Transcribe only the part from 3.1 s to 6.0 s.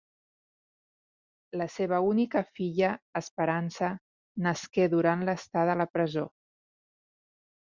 Esperança, nasqué durant l'estada a la